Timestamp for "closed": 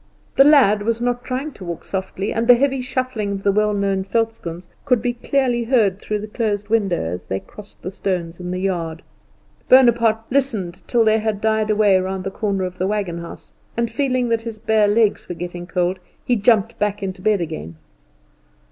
6.27-6.69